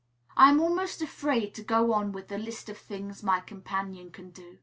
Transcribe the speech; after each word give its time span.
I 0.35 0.49
am 0.49 0.59
almost 0.59 1.03
afraid 1.03 1.53
to 1.53 1.61
go 1.63 1.93
on 1.93 2.11
with 2.11 2.27
the 2.29 2.39
list 2.39 2.69
of 2.69 2.77
the 2.79 2.83
things 2.83 3.21
my 3.21 3.39
companion 3.39 4.09
can 4.09 4.31
do. 4.31 4.57